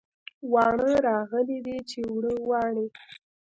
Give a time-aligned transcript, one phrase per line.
[0.53, 2.87] واڼه راغلې ده چې اوړه واڼي